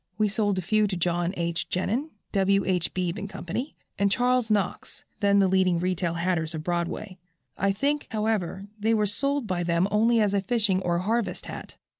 [0.17, 1.69] We sold a few to John H.
[1.69, 2.65] Genin, W.
[2.65, 2.91] H.
[2.95, 3.45] Beebe & Co.,
[3.99, 7.19] and Charles Knox, then the leading retail hatters of Broadway.
[7.55, 11.75] I think, however, they were sold by them only as a fishing or harvest hat.